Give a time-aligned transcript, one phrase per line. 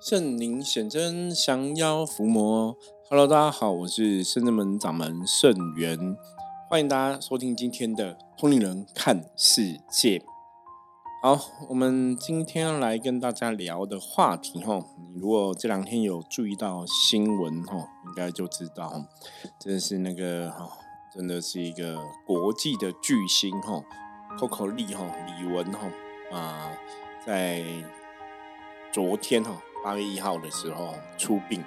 [0.00, 2.74] 圣灵显真，降妖伏魔。
[3.10, 6.16] Hello，大家好，我是圣真门掌门圣元，
[6.70, 10.22] 欢迎大家收听今天的通灵人看世界。
[11.22, 11.38] 好，
[11.68, 19.04] 我们今天来跟大家聊的话题哈，你如果这两天有注意到新闻哈，应该就知道，
[19.58, 20.66] 真的是那个哈，
[21.14, 23.84] 真的是一个国际的巨星哈
[24.38, 25.92] ，Coco 李哈李玟哈
[26.32, 26.72] 啊，
[27.26, 27.62] 在
[28.90, 29.60] 昨天哈。
[29.82, 31.64] 八月一号的时候出殡，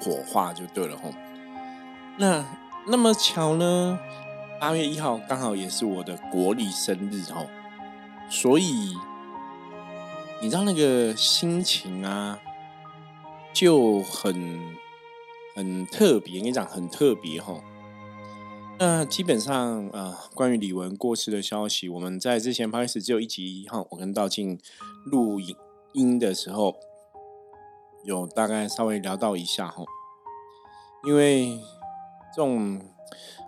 [0.00, 1.12] 火化就对了吼。
[2.18, 2.44] 那
[2.86, 3.98] 那么巧呢？
[4.60, 7.46] 八月一号刚好也是我的国历生日吼，
[8.28, 8.94] 所以
[10.40, 12.38] 你知道那个心情啊，
[13.52, 14.76] 就很
[15.56, 16.34] 很特别。
[16.34, 17.62] 跟你讲很特别吼。
[18.78, 24.58] 那基本上啊，关于李玟过世的消息，我们在之前八月十只有一集哈，我跟道静
[25.04, 25.56] 录影。
[25.94, 26.74] 音的时候，
[28.04, 29.84] 有大概稍微聊到一下哈，
[31.06, 31.58] 因为
[32.34, 32.80] 这种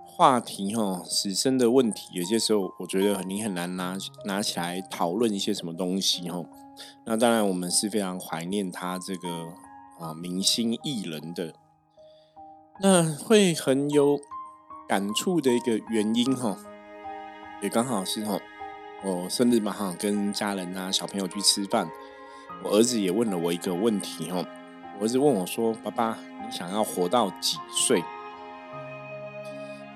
[0.06, 6.44] 话题哈，死生的问题，有些时候我觉得你很难拿拿起来讨论一些什么东西哈。
[7.06, 9.28] 那当然，我们是非常怀念他这个
[9.98, 11.54] 啊明星艺人的，
[12.80, 14.18] 那会很有
[14.88, 16.56] 感触的一个原因哈，
[17.62, 18.38] 也刚好是哈，
[19.04, 21.88] 我生日嘛哈，跟家人啊小朋友去吃饭。
[22.62, 24.46] 我儿子也问了我一个问题哦，
[24.98, 28.02] 我儿子问我说：“爸爸，你想要活到几岁？”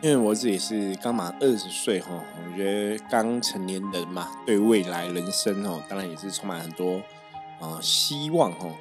[0.03, 7.01] 因为我儿子也是刚满二十岁哈，我觉得刚成年人嘛，对未来人生哦，当然也是充满很多
[7.61, 8.77] 啊希望哦。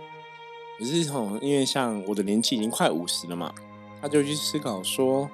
[0.77, 3.51] 可是哦，因为像我的年纪已经快五十了嘛，
[4.01, 5.27] 他就去思考说，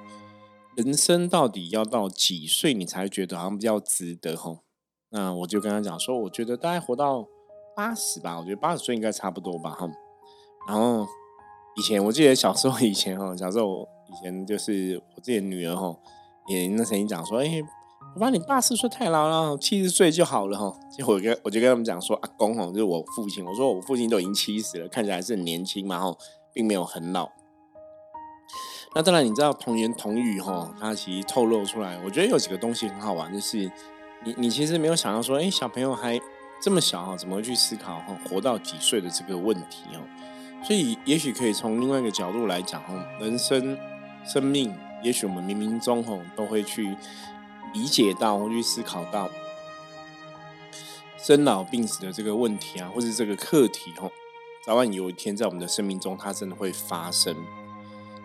[0.76, 4.60] 人生到底要到几岁你才觉得好像比较值得哈？
[5.10, 7.26] 那我就跟他讲说，我觉得大概活到。
[7.76, 9.88] 八十吧，我觉得八十岁应该差不多吧，哈。
[10.66, 11.06] 然后
[11.76, 15.94] 以前我记得小时候以前哈，小时候以前就是我自己的女儿哈，
[16.46, 17.60] 也那曾经讲说，哎，
[18.14, 20.74] 我爸你八十岁太老了，七十岁就好了哈。
[20.90, 26.16] 结果我跟我就跟他们讲说，阿公哈，就是我父亲，我说我父亲都已经七十了，看起来还是很年轻嘛，哈，
[26.52, 27.28] 并没有很老。
[28.94, 33.70] 那当然你知道童言童语哈，它其实透露出来，我觉得有几个东西很好玩，就是
[34.24, 36.18] 你你其实没有想到说，哎，小朋友还。
[36.62, 40.00] 这么小哈，怎么会去思考哈活到几岁的这个问题哦？
[40.64, 43.76] 所以也许可以从另外一个角度来讲哦，人生、
[44.24, 46.96] 生命，也许我们冥冥中吼都会去
[47.74, 49.28] 理解到，或去思考到
[51.18, 54.10] 生老病死的这个问题啊，或是这个课题哈，
[54.64, 57.36] 早晚有一天在我们的生命中，它真的会发生。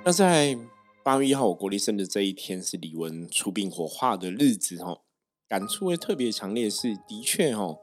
[0.05, 0.57] 那在
[1.03, 5.01] 八月一号我国历生的这一天，是李玟出殡火化的日子吼，
[5.49, 7.79] 感触会特别强烈，是的确哦。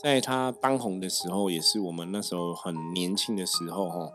[0.00, 4.10] 在他当红的时候，也是我们那时候很年轻的时候，哈。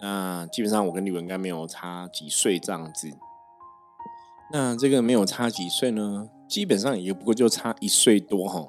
[0.00, 3.10] 那基本上我跟李文应该没有差几岁这样子。
[4.52, 8.66] 那这个没有差几岁呢，基本上也不过就差一岁多，哈。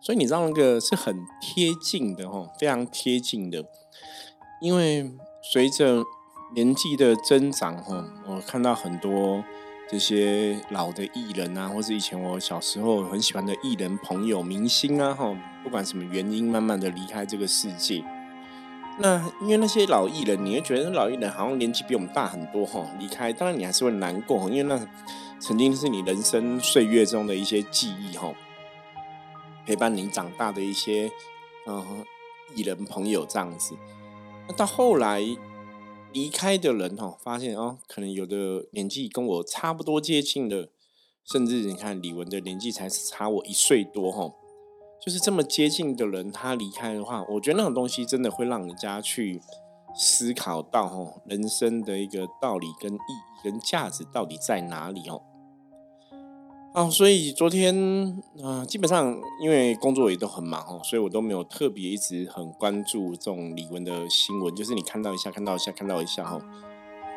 [0.00, 3.64] 所以你知道那个是很贴近的，哈，非常贴近的。
[4.60, 5.12] 因为
[5.52, 6.02] 随着
[6.54, 9.42] 年纪的增长，哈，我看到很多。
[9.88, 15.32] 这些老的艺人啊，或是以前我小时候很喜欢的艺人朋友、明星啊，哈，
[15.62, 18.04] 不管什么原因，慢慢的离开这个世界。
[18.98, 24.84] 那因为那些老艺人，你会觉得老艺人好像年纪比我们大很多，哈，离开，当然你还是会难过，因为那
[25.38, 28.32] 曾经是你人生岁月中的一些记忆，哈，
[29.64, 31.08] 陪伴你长大的一些
[31.68, 32.04] 嗯
[32.56, 33.76] 艺人朋友这样子。
[34.48, 35.22] 那到后来。
[36.16, 40.70] 离开的人哈，发现哦，可能有的年纪跟我差不多接近的，
[41.30, 44.32] 甚至你看李文的年纪才差我一岁多哈，
[45.04, 49.42] 就是这么接近的人，他离开的话，我觉得那种东西真的会让人家去
[49.94, 55.20] 思考到哈，人生的一个道理跟意义跟价值到底在哪里哦。
[56.76, 57.74] 哦，所以昨天
[58.44, 66.38] 啊，基本上因为工作也都很忙哦，所以我都没有特别一直很关注这种李玟的新闻，就是你看到一下，看到一下，看到一下哈。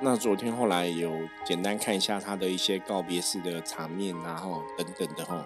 [0.01, 1.11] 那昨天后来有
[1.45, 5.45] 简单看一下他的一些告别式的场面，然后等等的哈。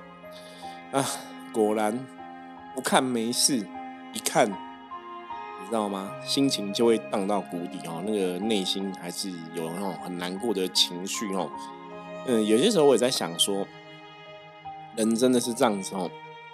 [0.92, 1.04] 啊，
[1.52, 2.06] 果然
[2.76, 3.68] 不看没事，
[4.14, 6.12] 一看你知道吗？
[6.24, 11.50] 心情就会荡到谷底哦，那个内心还是有那种很难过的情绪哦。
[12.28, 13.66] 嗯，有些时候我也在想说。
[14.96, 16.10] 人真的是这样子哦，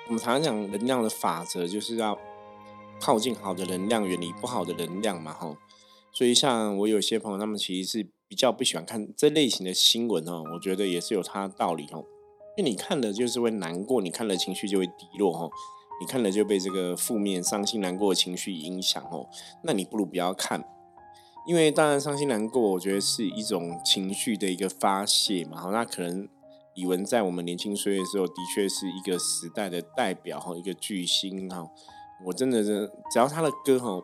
[0.08, 2.18] 我们常常讲能量的法则，就是要
[3.00, 5.58] 靠近好的能量，远离不好的能量嘛，吼。
[6.12, 12.04] 所以像我有些朋友，他们其实是比较不喜欢看这类型的新闻哦，我觉得也是有它的道理哦。
[12.58, 15.52] 因为你看了就是会难过，你看了情绪就会低落哦。
[16.02, 19.28] 你看了就被这个负面、伤心、难过的情绪影响哦，
[19.64, 20.64] 那你不如不要看，
[21.46, 25.60] 因为当然伤心难过，我觉得是一种情绪的一个发泄嘛。
[25.60, 26.28] 好，那可能
[26.80, 31.68] 李玟在我们年轻岁月的时候，的确是一个时代的代表哈，一个巨星哈。
[32.26, 34.02] 我真的是只要他的歌哈，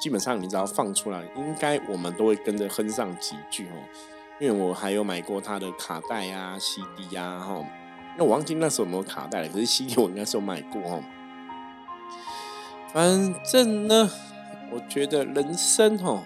[0.00, 3.74] 基本上你只要放出来，应该我们都会跟着哼上几句哦。
[4.40, 7.64] 因为我还有买过他的卡带啊、CD 啊哈。
[8.16, 11.02] 那我忘记那时候有没有卡带了，可是 CD 我应该是有买过哦。
[12.92, 14.08] 反正呢，
[14.70, 16.22] 我觉得人生哦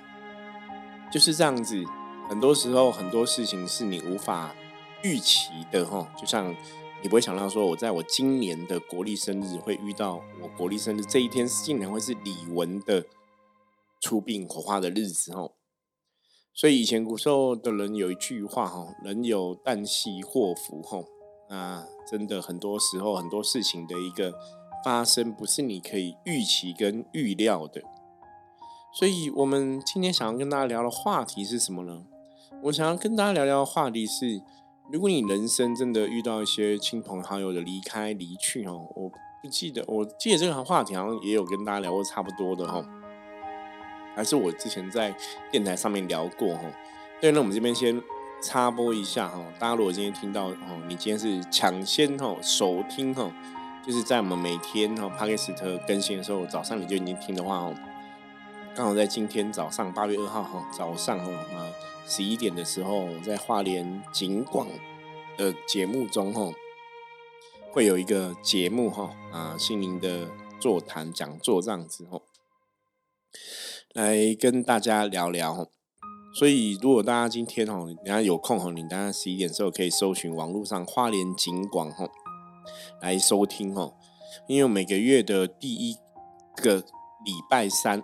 [1.11, 1.83] 就是这样子，
[2.29, 4.55] 很多时候很多事情是你无法
[5.03, 6.13] 预期的哈。
[6.17, 6.55] 就像
[7.03, 13.05] 你不会想到说，我在我今年的国历生日会遇到我国历生日这一天，竟然会是李玟的
[14.01, 15.53] 出殡火化的日子哦。
[16.55, 21.03] 所以以前古时候的人有一句话哈：“人有旦夕祸福”哈。
[21.49, 24.35] 那真的很多时候，很多事情的一个
[24.85, 27.83] 发生，不是你可以预期跟预料的。
[28.95, 32.05] 所以，我们今天想要跟大家聊的话题是什么呢？
[32.65, 34.43] 我想要跟大家聊聊的话题是：
[34.91, 42.85] 如果你人生真的遇到一些亲朋好友的离开、离去哦，我不记得，我记得这个话题好像也有跟大家聊过差不多的哈，
[44.15, 45.15] 还是我之前在
[45.51, 46.63] 电台上面聊过哈。
[47.21, 48.03] 对，那我们这边先。
[48.45, 53.33] 插播一下哈，大家如果今天听到哦，你今天是抢先哦首听哦，
[53.87, 57.73] 就是在我们每天哈帕克斯特更新的时候，早上你就已经听的话哦，
[58.75, 61.69] 刚好在今天早上八月二号哈早上哈啊
[62.07, 64.67] 十一点的时候，在华联景广
[65.37, 66.51] 的节目中哈，
[67.71, 70.27] 会有一个节目哈啊心灵的
[70.59, 72.23] 座谈讲座这样子哈，
[73.93, 75.69] 来跟大家聊聊。
[76.35, 82.11] 所以，如果大家今天哦，你家有空哦，你大家十一点时候可以搜寻网络上花莲景广吼
[83.03, 83.99] 来收听吼，
[84.49, 85.95] 因为每个月的第一
[86.57, 88.03] 个礼拜三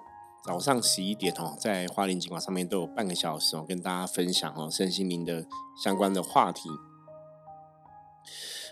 [0.49, 5.45] 早上十一点哦，在花莲景广上面都有半个小时哦，跟大家分享哦身心灵的
[5.85, 6.71] 相关的话题。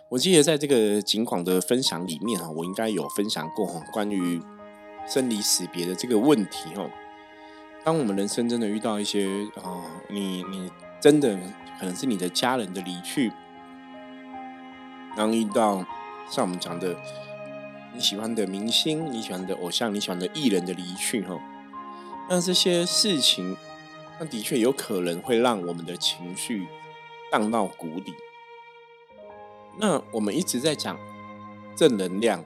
[0.09, 4.41] 我记得在这个景广的分享里面哈，我应该有分享过哈关于
[5.07, 6.89] 生离死别的这个问题哦。
[7.85, 9.27] 当我们人生真的遇到一些
[9.63, 11.39] 啊，你你真的
[11.79, 13.31] 可能是你的家人的离去，
[15.15, 15.85] 然后遇到
[16.31, 16.97] 像我们讲的
[17.93, 21.39] 你喜欢的明星、你喜欢的偶像、你喜欢的艺人的离去哈，
[22.29, 23.57] 那这些事情，
[24.19, 26.67] 那的确有可能会让我们的情绪
[27.31, 28.13] 荡到谷底。
[29.79, 30.99] 那我们一直在讲
[31.77, 32.45] 正能量，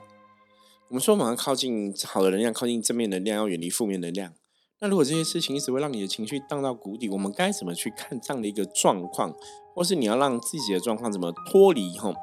[0.89, 4.33] 我们说马上靠近好的能量，靠近正面能量，要远离负面能量。
[4.79, 9.33] 那如果这些事情一直会让你的情绪荡到谷底，我们该怎么去看这样的一个状况，
[9.73, 12.13] 或是你要让自己的状况怎么脱离哈，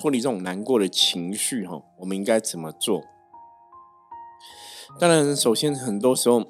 [0.00, 3.02] 脱离这种难过的情绪哈，我们应该怎么做？
[4.98, 6.44] 当然，首先很多时候，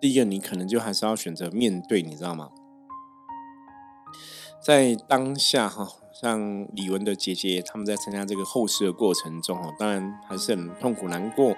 [0.00, 2.50] 第一个你可能就还是要选择面对，你知道吗？
[4.62, 11.54] 在当下哈，像李玟的姐姐他们在参加这个后事的过程中哦，当然还是很痛苦难过。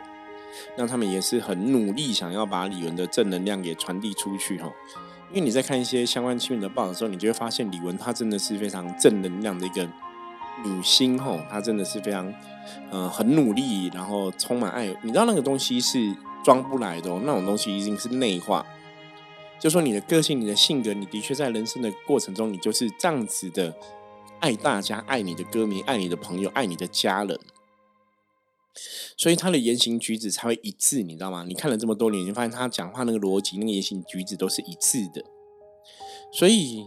[0.76, 4.72] 那他们也是很努力，想要把李玟的正能量给传递出去哈。
[5.30, 9.86] 因为你在看一些相关新闻的报道的时候，你就会发现李玟她真的是非常正能量的一个
[10.64, 11.40] 女星吼。
[11.50, 12.32] 她真的是非常
[12.90, 14.86] 呃很努力，然后充满爱。
[15.02, 16.14] 你知道那个东西是
[16.44, 18.64] 装不来的，那种东西已经是内化。
[19.58, 23.74] 就说你的个性、你的性格，你的确在人生的过程中，你就是这样子的
[24.38, 27.40] 爱大家、爱你的歌迷、爱你的朋友、爱你的家人。
[29.16, 31.42] 所以他的言行举止才会一致，你知道吗？
[31.48, 35.24] 你看了这么多年，你发现他讲话那个逻辑、那个言行举止都是一致的。
[36.30, 36.86] 所以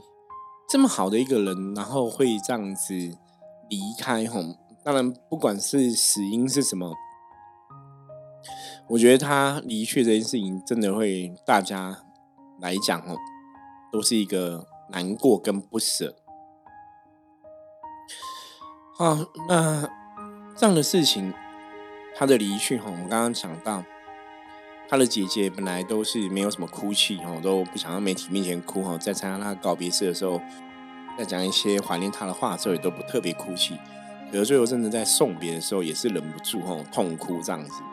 [0.69, 3.17] 这么好的一个人，然后会这样子
[3.69, 4.43] 离开，吼，
[4.83, 6.95] 当然不管是死因是什么，
[8.89, 12.03] 我觉得他离去这件事情，真的会大家
[12.59, 13.15] 来讲，哦，
[13.91, 16.15] 都是一个难过跟不舍。
[18.97, 19.89] 好，那
[20.55, 21.33] 这样的事情。
[22.15, 23.81] 他的离去哈，我们刚刚讲到，
[24.89, 30.41] 他的姐姐本来都是没有什么哭泣哈，都不想在媒体面前哭哈，在参加他告别式的时候，
[31.19, 33.77] 在讲一些怀念他的话之后，也都不特别哭泣。
[34.31, 37.83] 可是最后真的在送别的时候，也是忍不住吼痛哭这样子。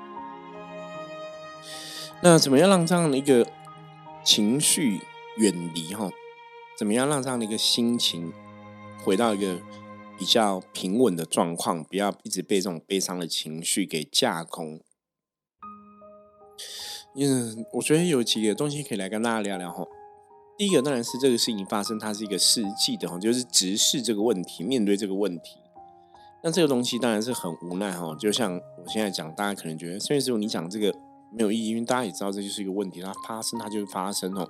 [2.23, 3.45] 那怎么样让这样的一个
[4.25, 5.01] 情绪
[5.39, 6.09] 远离哈？
[6.79, 8.33] 怎么样让这样的一个心情
[9.03, 9.59] 回到一个？
[10.19, 14.81] 比较平稳的状况，不要一直被这种悲伤的情绪给架空。
[17.15, 19.85] 嗯，我觉得有几个东西可以来跟大家聊聊哈。
[20.59, 25.59] 第一个当然是这个事情发生，它是一个实际的哈，就是直视这个问题，面对这个问题。
[26.43, 30.95] 那这个东西当然是很无奈哈，就像我现在讲，大家可能觉得，甚至是你讲这个
[31.31, 34.49] 没有意义，因为大家也知道这就是一个问题，它发生它就会发生哦，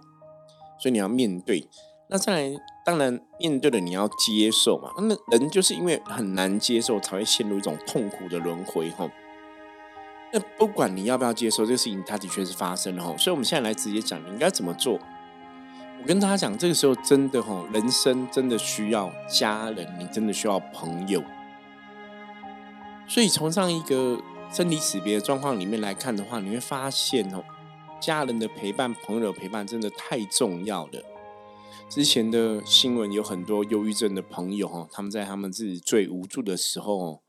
[0.78, 1.68] 所以你要面对。
[2.08, 4.90] 那再来，当然面对了你要接受嘛。
[4.98, 9.10] 那人就是因为很难接受，才会陷入一种痛苦的轮回哈。
[10.32, 13.16] 那不管你要不要接受这个事情，它的确是发生了哈。
[13.16, 15.00] 所以我们现在来直接讲，你应该怎么做。
[16.00, 21.22] 我跟大家讲，这个时候真的哈，人生真的需要家人，你真的需要朋友。
[23.08, 24.20] 所以从上一个
[24.52, 27.42] 生离死别的状况里面来看的话，你会发现哦，
[28.00, 31.02] 家人的陪伴、朋友的陪伴真的太重要了。
[31.88, 37.22] 之前的新闻有很多忧郁症的朋友哈，他们在他们自己最无助的时候，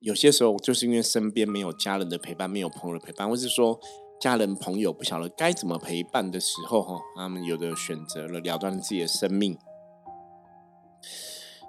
[0.00, 3.80] 有些时候就是因为身边没有家人的陪伴，没有朋友的陪伴，或是说
[4.20, 9.58] 家人朋友不晓得该怎么陪伴的时候哈，他们有的选择了了断自己的生命。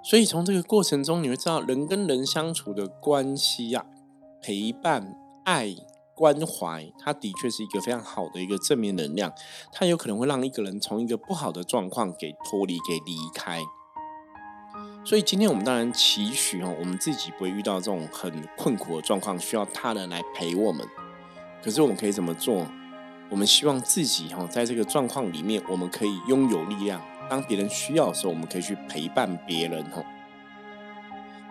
[0.04, 3.86] 所以从这个过程中，你会知道人跟人相处的关系呀，
[4.40, 5.74] 陪伴、爱。
[6.14, 9.32] 关怀，它的确是一个非常好的一个正面能量，
[9.72, 13.60] 它有可能会让一个人从一个不好的状况给脱离、给离开。
[15.04, 20.86] 所以今天我们当然期许哦，我们自己不会遇到这种很困苦的状况，需要他人来陪我们。
[21.62, 22.66] 可是我们可以怎么做？
[23.30, 27.00] 我们希望自己哈，在这个状况里面，我们可以拥有力量。
[27.30, 30.04] 当别人需要的时候，我们可以去陪伴别人哈。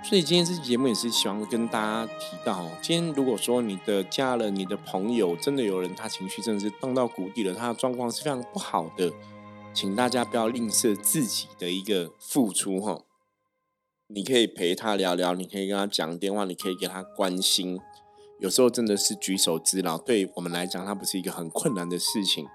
[0.04, 9.12] 所以今天这期节目也是希望跟大家提到，今天如果说你的家人、你的朋友真的有人他情绪真的是荡到谷底了，他的状况是非常不好的，
[9.74, 13.02] 请大家不要吝啬自己的一个付出哈。
[14.08, 17.80] 你可以陪他聊聊，你可以跟他讲电话，你可以给他关心，
[18.42, 22.48] 有时候真的是举手之劳，对我们来讲，它不是一个很困难的事情。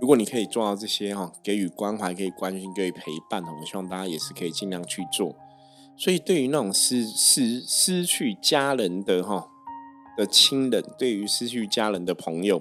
[0.00, 5.36] 如果你可以做到这些哈，给予关怀，可以关心，给予陪伴哈，我希望大家也是可以尽量去做。
[5.96, 9.48] 所以，对于那种失失失去家人的哈
[10.16, 12.60] 的亲人，对于失去家人的朋友，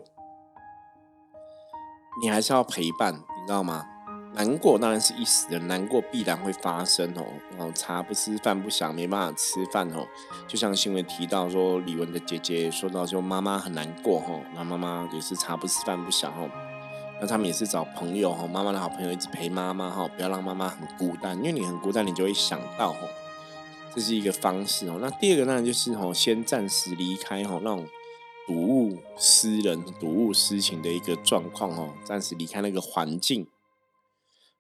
[2.22, 3.88] 你还是要陪伴，你知道吗？
[4.36, 7.24] 难过当然是一时的，难过必然会发生哦。
[7.60, 10.08] 哦，茶不思饭不想，没办法吃饭哦。
[10.48, 16.50] 就像新闻提到说，李玟的姐姐说到说妈妈很难过哈，那妈妈也是茶不思饭不想哦。
[17.22, 23.00] 那他们也是找朋友哈，妈妈的好朋友一直陪妈妈哈，不要让妈妈很孤单，因为你很孤单，你就会想到哈，
[23.94, 24.98] 这是一个方式哦。
[25.00, 27.88] 那第二个当然就是哦，先暂时离开哈，那种
[28.48, 33.46] 睹物思人、睹物思情的一个状况哦，暂时离开那个环境。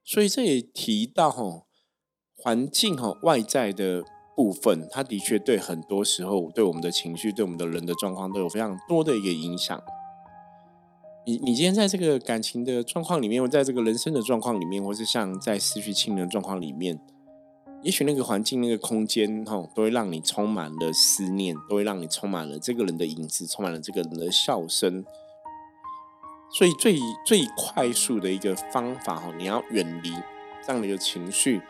[0.04, 1.64] 所以这也提到哈，
[2.36, 4.04] 环境哈外在的
[4.36, 9.82] 部分，它的确对很多时候对我们的情绪、对我们的人的状况都有非常多的一个影响。
[11.26, 17.00] 你你今天在这个感情的状况里面，或在这个人生的状况里面，或是像在失去亲人状况里面，
[17.82, 25.06] 也许那个环境、那个空间，哈，都会让你充满了思念，都会让你充满了这个人的影子，充满了这个人的笑声。
[26.54, 30.14] 所以最最快速的一个方法，哈，你要远离
[30.66, 31.62] 这样的一个情绪，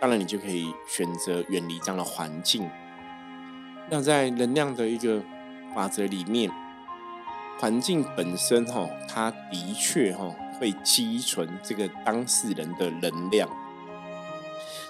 [0.00, 2.68] 当然你就可以选择远离这样的环境。
[3.90, 5.22] 那在能量的一个
[5.74, 6.50] 法则里面。
[7.60, 13.48] 环境本身哈，它的确哈会积存这个当事人的能量，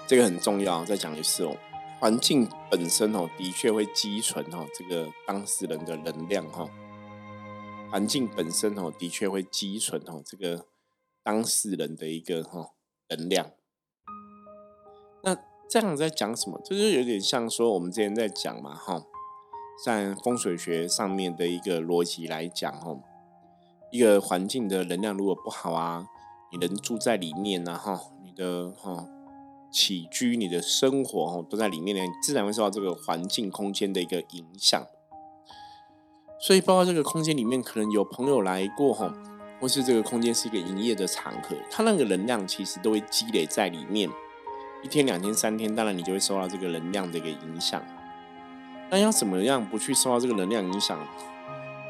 [0.07, 0.83] 这个很重要。
[0.83, 1.55] 再讲一次哦，
[1.99, 6.67] 环境本身哦的确会积存哈这个当事人的能量哈。
[7.93, 10.65] 环境本身哦的确会积存哦这个
[11.21, 12.71] 当事人的一个哈
[13.09, 13.51] 能量。
[15.21, 15.37] 那
[15.69, 16.59] 这样在讲什么？
[16.65, 19.03] 就有点像说我们之前在讲嘛哈。
[19.85, 23.03] 在风水学上面的一个逻辑来讲，哦，
[23.91, 26.07] 一个环境的能量如果不好啊，
[26.51, 29.07] 你人住在里面呢，哈，你的哈
[29.71, 34.83] 起居、你的生活，哦，都在里面呢，自然会受到这个环境空间的一个影响。
[36.45, 39.13] 所以，包括这个空间里面可能有朋友来过，哈，
[39.61, 44.09] 或是这个空间是一个营业的场合，它那个能量其实都会积累在里面，
[44.83, 47.81] 一天、两天、三天，当然你就会受到这个能量的一个影响。
[48.89, 50.99] 那要怎么样不去受到这个能量影响？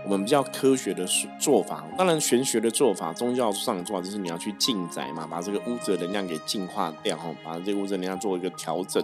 [0.05, 1.03] 我们比较科学的
[1.41, 9.03] 做法，当然玄学的做法、宗教上的做法，就是你要去净宅嘛，把这个屋子的能量给净化掉，哈，把这个屋子能量做一个调整。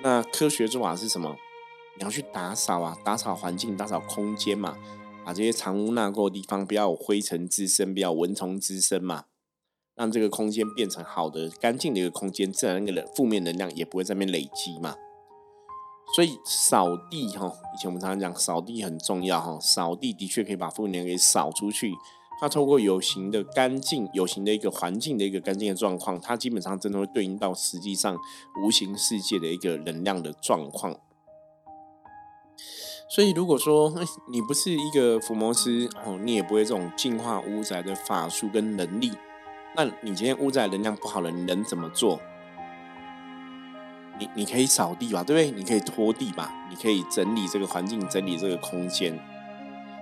[0.00, 1.36] 那科学做法是什么？
[1.98, 4.76] 你要去打扫啊，打扫环境，打扫空间嘛，
[5.24, 9.24] 把这些藏污纳垢的地方不要有灰尘滋生，不要有蚊虫滋生嘛，
[9.94, 14.94] 让这个空间变成好的、干净的一个空间，自然那个负面能量也不会在那边累积嘛。
[16.14, 21.92] 所以扫地哈，以前我们常常讲扫地很重要哈，扫地的确可以把负能量给扫出去，
[22.38, 28.16] 它透过有形的干净、有形的一个环境的一个干净的状况，它基本上真的会对应到实际上
[28.62, 30.94] 无形世界的一个能量的状况。
[33.08, 33.92] 所以，如果说
[34.28, 39.12] 你不是一个伏魔师哦，你也不会这种净化屋宅的法术跟能力，
[39.76, 42.20] 那你今天屋宅能量不好了，你能怎么做？
[44.18, 45.56] 你你可以扫地吧，对不对？
[45.56, 49.16] 你可以拖地吧，你可以整理这个环境，整理这个空间。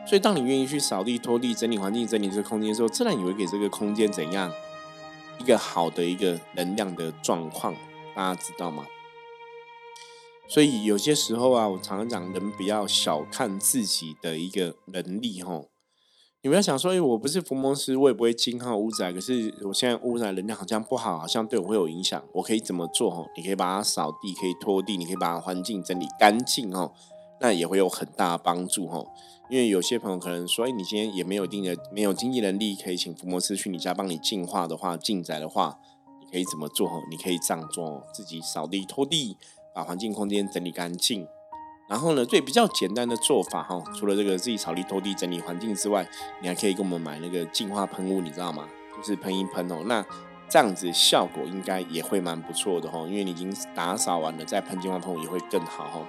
[0.07, 4.51] 所以，当你愿意去扫地、拖地、整理环境、整理这个空间的时候，自然也会给这个空间怎样
[5.39, 7.75] 一个好的一个能量的状况，
[8.15, 8.87] 大家知道吗？
[10.47, 15.71] 所以有些时候啊，我常常讲，人不要小看自己的一个能力吼。
[16.43, 22.23] 你不要想说，哎，我不是福摩斯，我也不会金号屋仔，可是我现在屋仔能量好像不好，好像对我会有影响。
[22.35, 23.27] 我可以怎么做吼？
[23.35, 26.93] 你可以把它扫地，可以拖地，你可以把环境整理干净吼，
[27.41, 29.09] 那也会有很大帮助吼。
[29.49, 35.79] 因为有些朋友可能说，哎，你今天也没有一定的没有经济能力，可以请福摩斯去你家帮你净化的话、净宅的话，
[36.21, 36.87] 你可以怎么做？
[36.87, 39.39] 吼，你可以这样做：自己扫地、拖地，
[39.75, 41.27] 把环境空间整理干净。
[41.87, 46.09] 然后呢，最比较简单的做法，哈，除了这个自己扫地、拖地、整理环境之外，
[46.41, 48.67] 你还可以跟我们买那个净化喷雾，你知道吗？
[48.97, 50.03] 就是喷一喷哦，那
[50.49, 56.01] 这样子效果应该也会蛮不错的哈，因为你已经打扫完了，再喷净化喷雾也会更好哈。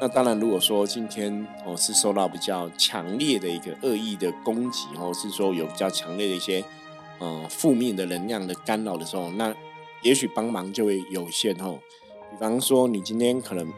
[0.00, 6.64] 那当然，如果说今天哦是受到比较强烈的一个恶意的攻击，或是说有比较强烈的一些
[7.18, 9.52] 嗯负面的能量的干扰的时候，那
[10.02, 11.80] 也许帮忙就会有限哦。
[12.40, 13.70] 比方说，你今天可能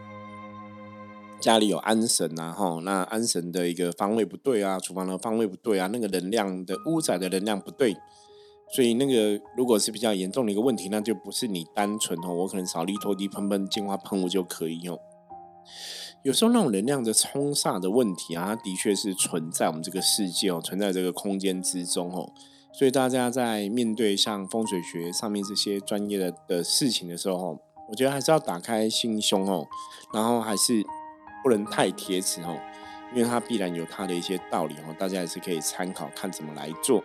[1.40, 7.96] 家里有安神啊，哈，那安神的一个方位不对啊，厨房的方位不对啊，那个能量的屋仔的能量不对，
[8.72, 14.96] 所以那个如果是比较严重的一个问题，那就不是你单纯哦，我可能扫地拖地喷喷净化喷雾就可以用。
[16.22, 22.32] 有时候那种能量的冲煞的问题啊，它的确是存在我们这个世界哦，存在这个空间之中哦。
[22.72, 27.58] 所以大家在面对像风水学上面这些专业的的事情的时候，
[27.88, 29.66] 我觉得还是要打开心胸哦，
[30.12, 30.82] 然后还是
[31.42, 32.58] 不能太贴齿哦，
[33.14, 37.02] 因为它必然有它的一些道理哦，大家还是可以参考看怎么来做。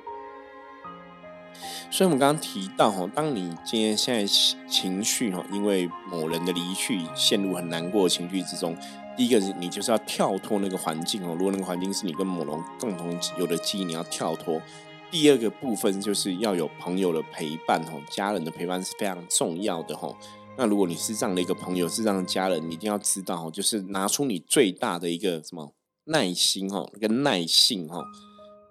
[1.90, 4.26] 所以，我们刚刚提到哈，当你今天现在
[4.70, 8.78] 情绪哈，因为某人的离去，陷入很难过的情绪之中。
[9.16, 14.62] 第一个是你就是要跳脱那个环境哦，如果那个环境是你跟某人共同有的记忆，你要跳脱。
[15.10, 20.14] 第二个部分就是要有朋友的陪伴哦，家人的陪伴是非常重要的哈。
[20.58, 25.74] 那如果你是这样的一个朋友，是这样的家人，你一定要知道，就是拿出你最大的一个什么
[26.06, 28.04] 耐心哦，跟耐性哈，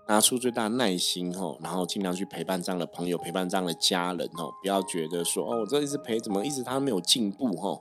[0.09, 7.81] 拿出最大耐心哈，然后尽量去陪伴这样的朋友，陪伴这样的家人哦，不要觉得说哦，我这一直陪，怎么一直他没有进步哈？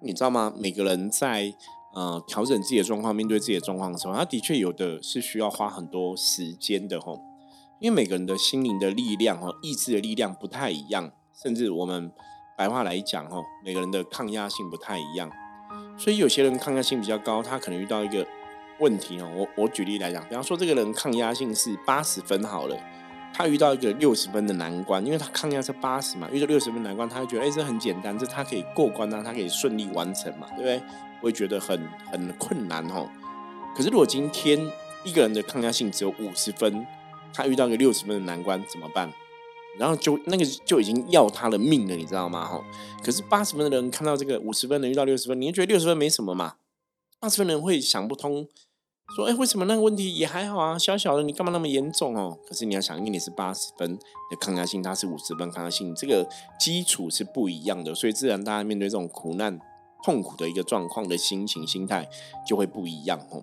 [0.00, 0.52] 你知道吗？
[0.56, 1.52] 每个人在
[1.94, 7.20] 呃，调整自己的状况，面对自己的状况的时候，他的确有的是需要花很多时间的吼。
[7.80, 12.12] 因为每个人的心灵的力量哈，意志的力量不太一样，甚至我们
[12.56, 15.30] 白话来讲哦，每个人的抗压性不太一样。
[15.98, 18.26] 所以有些人抗压性比较高，他可能遇到一个
[18.78, 19.30] 问题哦。
[19.34, 22.76] 我我举例来讲，比方说这个人抗压性是八十分好了。
[23.36, 30.82] 他遇到一个六十分的难关，因为他抗压是八十嘛，遇到六十分难关，他就觉得哎，这很简单，这他可以过关啊，他可以顺利完成嘛，对不对？
[31.20, 33.08] 会觉得很很困难哦。
[33.74, 34.64] 可是如果今天
[35.02, 36.86] 一个人的抗压性只有五十分，
[37.32, 39.12] 他遇到一个六十分的难关怎么办？
[39.78, 42.46] 然后就那个就已经要他的命了，你知道吗？
[42.46, 42.62] 哈。
[43.02, 46.54] 可是八十分的人看到这个五十分的遇到六十分，你觉得六十分没什么嘛？
[47.20, 48.46] 八十分的人会想不通。
[49.14, 50.78] 说哎，为什么那个问题也还好啊？
[50.78, 52.38] 小小的，你干嘛那么严重哦？
[52.48, 56.26] 可是你要想，因为你是八十分的抗压性，他是五十分抗压性，这个
[56.58, 59.60] 基础是不一样的，所以自然大家面对这种苦难、
[60.02, 62.08] 痛苦的一个状况的心情、心态
[62.48, 63.42] 就会不一样哦。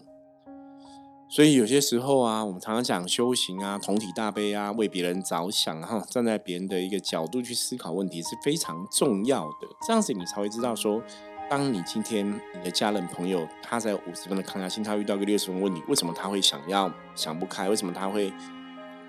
[1.34, 9.68] 所以有些时候啊，我们常常讲修行啊，同体大悲啊，为别人着想哈，站在别人的一个角度去思考问题是非常重要的。
[9.88, 11.02] 这样子你才会知道说。
[11.50, 17.68] 当你今天你的家人朋友他在五十分的抗压性，他遇到个六十分问题，为什么他会想要想不开？
[17.68, 18.32] 为什么他会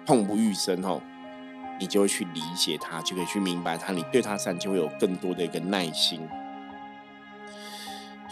[0.05, 0.83] 痛不欲生？
[0.83, 1.01] 吼，
[1.79, 6.21] 你就会去理解他，就可以去明白他，你对他善就会有更多的一个耐心。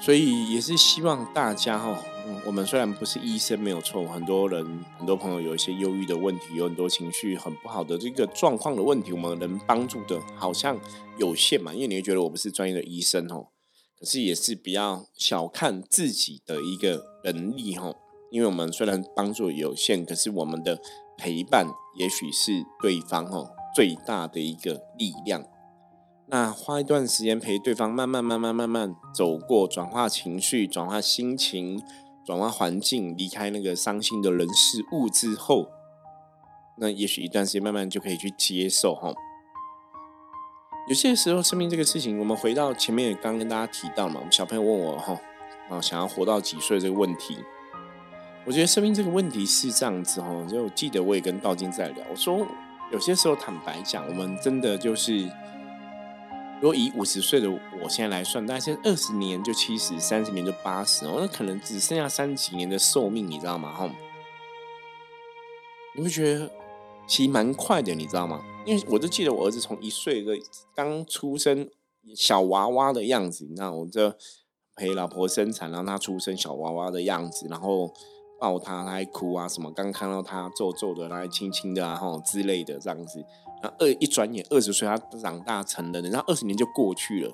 [0.01, 2.03] 所以也是希望大家哈，
[2.47, 4.65] 我们虽然不是医生没有错，很多人
[4.99, 10.79] 很多朋友有一些忧郁的问题，有很多情绪很不好的这个状况的问题，我们能帮助的好像
[11.19, 13.49] 有限嘛，因为你会觉得我不是专业的医生哦。
[13.99, 17.95] 可是也是比较小看自己的一个能力哈，
[18.31, 20.81] 因为我们虽然帮助有限，可是我们的
[21.19, 25.45] 陪伴也许是对方哦最大的一个力量。
[26.31, 31.83] 那花一段时间陪对方，慢慢慢慢慢慢走过，转化情绪，转化心情，
[32.25, 35.69] 转化环境，离开那个伤心的人事物之后，
[36.79, 39.13] 那也许一段时间慢慢就可以去接受哈。
[40.89, 45.21] 有些时候，生命这个事情，我们回到前面也刚跟大家提到嘛，我们小朋友问我哈
[45.69, 47.37] 啊，想要活到几岁这个问题，
[48.47, 52.47] 我觉得生命这个问题是这样子哈，就记得我也跟道金在聊，我说
[52.93, 55.29] 有些时候坦白讲，我们真的就是，
[56.61, 63.73] 如果以五十岁的我现在来算，大概现在二十年就七十，三十年就八十，哦，那可能只剩下三十几年的寿命，你知道吗？
[63.73, 63.91] 哈，
[65.97, 66.51] 你会觉得？
[67.07, 68.45] 其实蛮快的，你知道吗？
[68.65, 70.39] 因为我就记得我儿子从一岁的
[70.77, 71.69] 刚出生
[72.15, 74.17] 小娃娃的样子，那我这
[74.77, 77.93] 陪老婆生产，让他出生小娃娃的样子，然后
[78.41, 79.71] 抱他，他还哭啊什么。
[79.73, 83.25] 刚看到他皱皱的，来轻轻的啊吼之类的这样子。
[83.63, 87.33] 那二一转眼二十岁，他长大成人，然后二十年就过去了。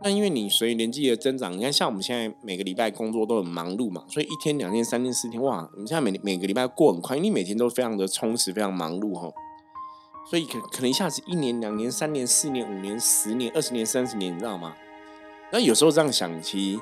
[0.00, 5.68] 那因为你随年纪的增长，你看像我们现在每个礼拜工作都很忙碌嘛，所以一天、两天、三天、四天，哇！
[5.76, 9.28] 你现在每每个礼拜过很快，因为每天都非常的充实、非常忙碌哈。
[10.30, 14.74] 所以可可能一下子一年、两年、三年、四年、五年、十年、二十年、三十年，你知道吗？
[15.50, 16.80] 那有时候这样想，其实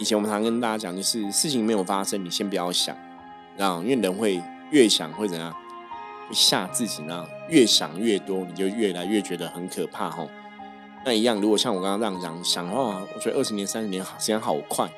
[0.00, 2.96] 以前我们常跟大家讲，就是事情没有发生，你先不要想，
[3.58, 5.52] 啊因为人会越想会怎样，
[6.26, 7.28] 会吓自己呢？
[7.50, 10.26] 越想越多，你就越来越觉得很可怕哈。
[11.04, 14.90] 那一样，如果像我刚刚这样讲想的话，我觉得二十年、三十年时间好快。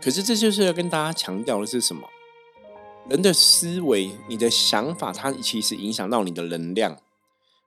[0.00, 2.08] 可是这就是要跟大家强调的是什么？
[3.10, 6.96] 人的思维、你的想法，它其实影响到你的能量。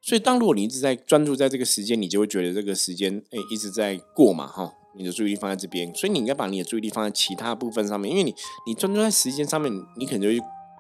[0.01, 5.93] 所以，当如果你一直在专注在这个时间，你就会觉得这个时间哎一直在过嘛，哈，你的注意力放在这边。
[5.93, 8.33] 所以，你应该把你的注意力放在其他部分上面，因为你
[8.65, 10.39] 你专注在时间上面，你可能就会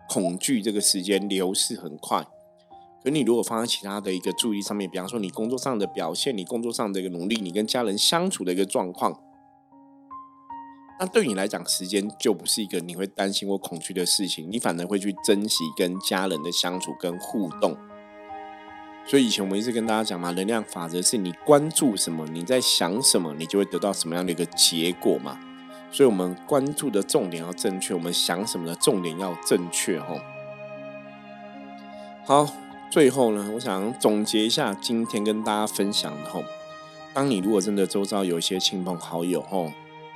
[0.09, 2.25] 恐惧这个时间流逝很快。
[3.03, 9.17] 可你如果放在其他的一个注意上面，比方说你工作上的表现，你工作上的一个努力，你跟家人相处的一个状况，
[10.99, 17.77] 那对你来讲，时间就不是一个你会担心或恐惧的事情，你反而会去珍惜跟家人的相处跟互动。
[19.07, 25.39] 所以以前我们一直跟大家讲嘛，能量法则是你关注什么，你在想什么，你就会得到什么样的一个结果嘛。
[25.91, 30.19] 所以我们关注的重点要正确，我们想什么的重点要正确，吼。
[32.25, 32.53] 好。
[32.89, 36.41] 最后呢，我想总结一下今天跟大家分享的吼，
[37.13, 39.73] 当你如果真的周遭有一些亲朋好友吼，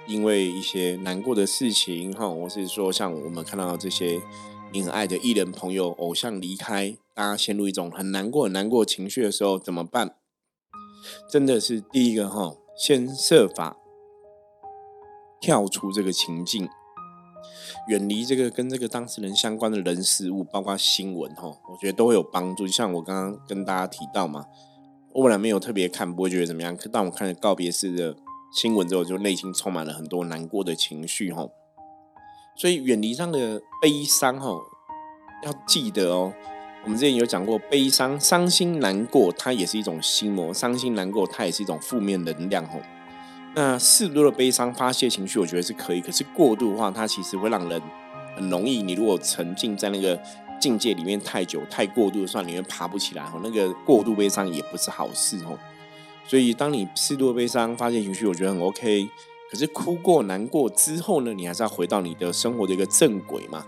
[0.07, 4.21] 因为一些难过的事情吼，或是说像我们看到这些
[4.73, 10.15] 你很爱的艺人朋友、偶像离开，大家陷入一种很难过、很难过情绪的时候，怎么办？
[11.29, 13.75] 真的是第一个哈，先设法
[15.41, 16.69] 跳出这个情境。
[17.89, 22.65] 远离这个跟这个当事人相关的人事物，包括新闻哈，我觉得都会有帮助。
[22.65, 24.45] 就像我刚刚跟大家提到嘛，
[25.13, 26.77] 我本来没有特别看，不会觉得怎么样。
[26.77, 28.15] 可当我看了告别式的
[28.53, 31.49] 新闻之后，就内心充满了很多难过的情绪哈。
[32.55, 34.49] 所以远离这样的悲伤哈，
[35.43, 36.33] 要记得哦。
[36.83, 42.79] 我们之前有讲过，悲伤、伤心、难过，它也是一种心魔；伤心、难过，它也是一种负面能量哈。
[43.53, 46.01] 那适度的悲伤发泄情绪，我觉得是可以。
[46.01, 47.81] 可是过度的话，它其实会让人
[48.35, 48.81] 很容易。
[48.81, 50.19] 你如果沉浸在那个
[50.59, 53.39] 境界里面太久、太过度的话，你会爬不起来哦。
[53.43, 55.59] 那个过度悲伤也不是好事哦。
[56.25, 59.07] 所以，当你适度的悲伤发泄情绪，我觉得很 OK。
[59.51, 63.65] 可是哭过、难过之后呢，你还是要回到你的生活的一个正轨嘛。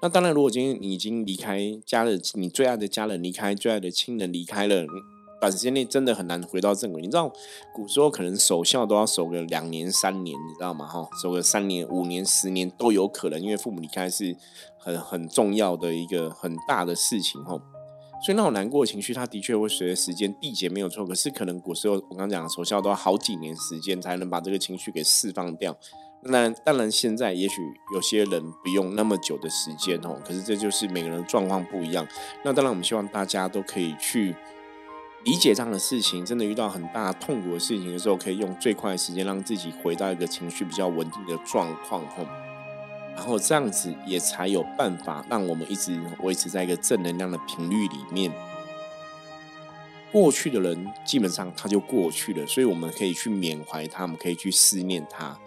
[0.00, 4.86] 那当然，如果今天你已经离开家人，你最爱的家人离开，最爱的亲人离开了。
[5.40, 7.02] 短时间内真的很难回到正轨。
[7.02, 7.32] 你知道，
[7.74, 10.86] 古时候可能守孝都要守个两年、三年，你知道吗？
[10.86, 14.36] 哈，守个三年、五年、十年都有可能，因为父母离开是
[14.78, 17.60] 很很重要的一个很大的事情，哈。
[18.24, 21.04] 所以那种难过的情绪，它的确会随着时间递减，没有错。
[21.04, 25.76] 可是可能古时候我刚讲守孝都要好几年时间才能把这个情绪给释放掉。
[26.22, 27.60] 那当然，现在也许
[27.94, 30.18] 有些人不用那么久的时间，哦。
[30.26, 32.06] 可是这就是每个人状况不一样。
[32.42, 34.34] 那当然，我们希望大家都可以去。
[35.26, 42.26] 理解这样的事情，真的遇到很大痛苦的事情的时候，可以用最快的时间让自己回到一个情绪比较稳定的状况，吼，
[43.16, 48.30] 然后这样子也才有办法让我们一直维持在一个正能量的频率里面。
[50.12, 55.38] 过去的人基本上他就过去了，所以我们可以去缅怀他，我们可以去思念他。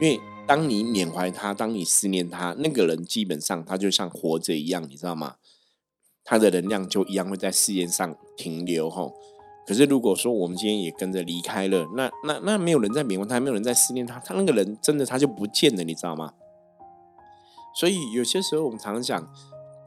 [0.00, 5.36] 因为当你缅怀他，当你思念他，那个人基本上他就像活着一样，你知道吗？
[6.24, 9.14] 他的能量就一样会在世界上停留吼。
[9.66, 16.32] 可是如果说我们今天也跟着离开了，那那那没有人在缅怀他，没有人在思念他，他那个人真的他就不见了，你知道吗？
[17.74, 19.32] 所以有些时候我们常常讲，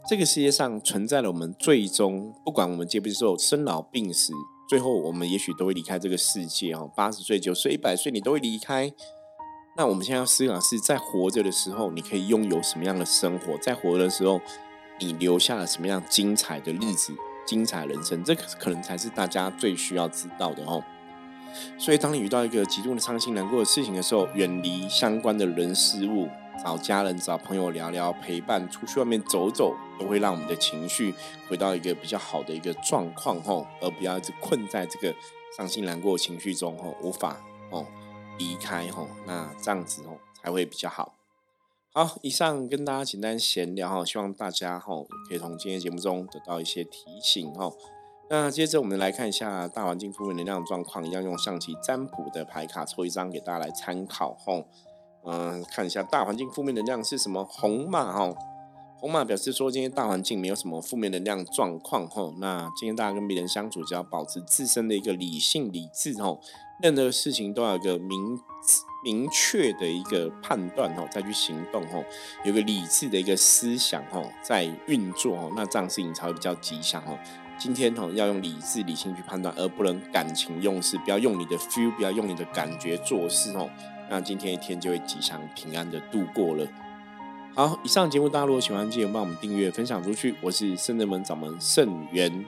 [0.07, 4.33] 这个世界上存在了我们最终不管我们接不接受生老病死，
[4.69, 6.91] 最后我们也许都会离开这个世界哦。
[6.95, 8.91] 八十岁、九岁、一百岁，你都会离开。
[9.77, 13.57] 那我们现在要思考是在活着的时候，你可以拥有什么样的生活？
[13.57, 14.39] 在活的时候。
[14.99, 17.13] 你留下了什么样精彩的日子、
[17.47, 20.81] 精彩人生，这可能才是大家最需要知道的哦。
[21.79, 26.29] 所以，当你遇到一个极度的伤心难过的事情的时候，远离相关的人事物，
[26.61, 31.13] 找家人、找朋友聊聊，陪伴，出去外面走走，都会让我们的情绪
[31.47, 35.13] 回到一个比较好的一个状况吼，而不要一直困在这个
[35.57, 37.37] 伤心难过情绪中吼，无法
[37.69, 37.85] 哦
[38.37, 41.13] 离开吼，那这样子哦才会比较好。
[41.93, 47.77] 好，以上跟大家简单闲聊哈，希望大家吼可以从今天节目中得到一些提醒吼。
[48.29, 54.65] 那接着我们来看一下大环境负面能量状况，一样用象棋占卜的牌卡抽一张给大家来参考吼。
[55.25, 57.43] 嗯，看一下大环境负面能量是什么？
[57.45, 58.35] 红马吼，
[58.97, 62.33] 红马表示说今天大环境没有什么负面能量状况吼。
[62.39, 66.39] 那今天大家跟别人相处，只要保持自身的一个理性理智吼，
[66.81, 68.39] 任何事情都要有个明
[69.03, 72.03] 明确的一个判断吼，再去行动吼，
[72.43, 77.17] 有个理智的一个思想吼在运作吼，那这样事情才会比较吉祥吼。
[77.57, 80.97] 今天哦，要用理智、理性去判断，而不能感情用事。
[80.97, 83.69] 不要用你的 feel，不要用你的感觉做事哦。
[84.13, 86.67] 那今天一天就会吉祥平安的度过了。
[87.55, 90.35] 好，以上节目大家如果喜欢，记得帮我们订阅、分享出去。
[90.39, 92.45] 我是圣人门掌门圣元，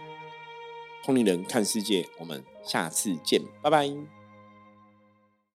[1.04, 4.15] 通灵人看世界，我们下次见，拜拜。